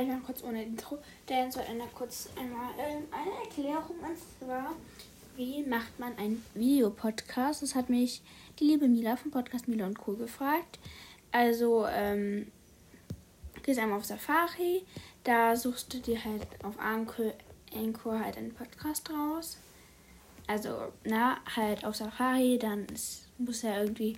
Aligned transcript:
Ich 0.00 0.06
mal 0.06 0.20
kurz 0.20 0.44
ohne 0.44 0.62
Intro, 0.62 0.98
denn 1.28 1.50
so 1.50 1.58
eine 1.58 1.82
kurz 1.92 2.28
einmal 2.38 2.70
ähm, 2.78 3.02
eine 3.10 3.32
Erklärung 3.42 3.98
und 3.98 4.16
zwar, 4.38 4.76
wie 5.34 5.64
macht 5.64 5.98
man 5.98 6.16
einen 6.16 6.44
Videopodcast? 6.54 7.62
Das 7.62 7.74
hat 7.74 7.88
mich 7.88 8.22
die 8.60 8.64
liebe 8.64 8.86
Mila 8.86 9.16
vom 9.16 9.32
Podcast 9.32 9.66
Mila 9.66 9.86
und 9.86 9.98
Co. 9.98 10.12
gefragt. 10.12 10.78
Also, 11.32 11.84
ähm, 11.88 12.52
gehst 13.64 13.80
einmal 13.80 13.98
auf 13.98 14.04
Safari, 14.04 14.84
da 15.24 15.56
suchst 15.56 15.92
du 15.92 15.98
dir 15.98 16.24
halt 16.24 16.46
auf 16.62 16.78
Anchor 16.78 18.20
halt 18.20 18.36
einen 18.36 18.54
Podcast 18.54 19.10
raus. 19.10 19.58
Also, 20.46 20.92
na, 21.02 21.38
halt 21.56 21.84
auf 21.84 21.96
Safari, 21.96 22.56
dann 22.56 22.86
ist, 22.86 23.26
muss 23.38 23.62
ja 23.62 23.82
irgendwie 23.82 24.16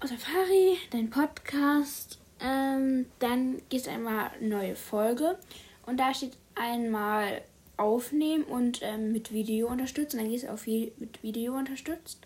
auf 0.00 0.10
Safari, 0.10 0.76
dein 0.90 1.08
Podcast 1.08 2.18
dann 3.34 3.62
gehst 3.68 3.86
du 3.86 3.90
einmal 3.90 4.30
neue 4.40 4.76
Folge 4.76 5.38
und 5.86 5.98
da 5.98 6.14
steht 6.14 6.36
einmal 6.54 7.42
aufnehmen 7.76 8.44
und 8.44 8.80
ähm, 8.82 9.12
mit 9.12 9.32
Video 9.32 9.68
unterstützen. 9.68 10.18
Dann 10.18 10.28
gehst 10.28 10.44
du 10.44 10.52
auf 10.52 10.66
mit 10.66 11.22
Video 11.22 11.56
unterstützt. 11.56 12.20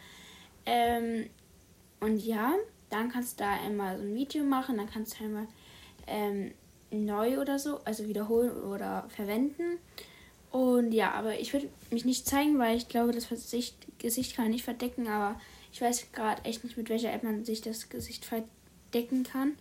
Ähm, 0.66 1.30
und 2.00 2.18
ja, 2.24 2.54
dann 2.90 3.10
kannst 3.10 3.40
du 3.40 3.44
da 3.44 3.52
einmal 3.54 3.96
so 3.96 4.04
ein 4.04 4.14
Video 4.14 4.44
machen, 4.44 4.76
dann 4.76 4.90
kannst 4.90 5.18
du 5.18 5.24
einmal 5.24 5.46
ähm, 6.06 6.52
neu 6.90 7.40
oder 7.40 7.58
so, 7.58 7.80
also 7.84 8.06
wiederholen 8.06 8.52
oder 8.64 9.08
verwenden. 9.08 9.78
Und 10.50 10.92
ja, 10.92 11.12
aber 11.12 11.40
ich 11.40 11.52
würde 11.52 11.68
mich 11.90 12.04
nicht 12.04 12.26
zeigen, 12.26 12.58
weil 12.58 12.76
ich 12.76 12.88
glaube, 12.88 13.12
das 13.12 13.28
Gesicht, 13.28 13.76
Gesicht 13.98 14.36
kann 14.36 14.46
man 14.46 14.52
nicht 14.52 14.64
verdecken, 14.64 15.08
aber 15.08 15.40
ich 15.72 15.80
weiß 15.80 16.12
gerade 16.12 16.44
echt 16.44 16.64
nicht, 16.64 16.76
mit 16.76 16.88
welcher 16.88 17.12
App 17.12 17.22
man 17.22 17.44
sich 17.44 17.60
das 17.62 17.88
Gesicht 17.88 18.24
verdecken 18.24 19.24
kann 19.24 19.52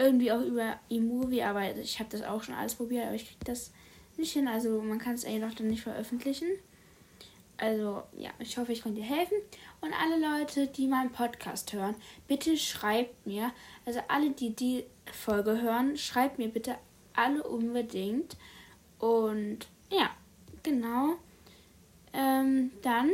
irgendwie 0.00 0.32
auch 0.32 0.40
über 0.40 0.78
eMovie, 0.88 1.42
aber 1.42 1.76
ich 1.76 1.98
habe 1.98 2.10
das 2.10 2.22
auch 2.22 2.42
schon 2.42 2.54
alles 2.54 2.74
probiert, 2.74 3.06
aber 3.06 3.14
ich 3.14 3.26
kriege 3.26 3.44
das 3.44 3.72
nicht 4.16 4.32
hin. 4.32 4.48
Also 4.48 4.80
man 4.80 4.98
kann 4.98 5.14
es 5.14 5.24
eigentlich 5.24 5.42
noch 5.42 5.54
dann 5.54 5.68
nicht 5.68 5.82
veröffentlichen. 5.82 6.48
Also 7.58 8.02
ja, 8.16 8.30
ich 8.38 8.56
hoffe, 8.56 8.72
ich 8.72 8.82
konnte 8.82 9.00
dir 9.00 9.06
helfen. 9.06 9.36
Und 9.82 9.92
alle 9.92 10.18
Leute, 10.18 10.66
die 10.66 10.86
meinen 10.86 11.12
Podcast 11.12 11.72
hören, 11.72 11.94
bitte 12.26 12.56
schreibt 12.56 13.26
mir, 13.26 13.52
also 13.84 14.00
alle, 14.08 14.30
die 14.30 14.56
die 14.56 14.84
Folge 15.12 15.60
hören, 15.60 15.96
schreibt 15.96 16.38
mir 16.38 16.48
bitte 16.48 16.76
alle 17.14 17.42
unbedingt. 17.42 18.36
Und 18.98 19.68
ja, 19.90 20.10
genau. 20.62 21.16
Ähm, 22.12 22.72
dann 22.82 23.10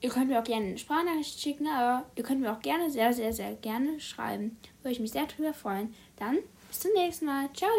Ihr 0.00 0.10
könnt 0.10 0.28
mir 0.28 0.40
auch 0.40 0.44
gerne 0.44 0.66
eine 0.66 0.78
Sprachnachricht 0.78 1.40
schicken, 1.40 1.66
aber 1.66 2.06
ihr 2.16 2.22
könnt 2.22 2.40
mir 2.40 2.52
auch 2.52 2.60
gerne, 2.60 2.90
sehr, 2.90 3.12
sehr, 3.12 3.32
sehr 3.32 3.54
gerne 3.56 4.00
schreiben. 4.00 4.58
Würde 4.82 4.92
ich 4.92 5.00
mich 5.00 5.12
sehr 5.12 5.26
drüber 5.26 5.52
freuen. 5.52 5.94
Dann 6.16 6.38
bis 6.68 6.80
zum 6.80 6.92
nächsten 6.94 7.26
Mal. 7.26 7.52
Ciao! 7.52 7.70